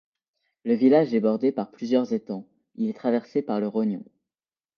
[0.63, 4.03] Le village est bordée par plusieurs étangs, il est traversé par le Rognon.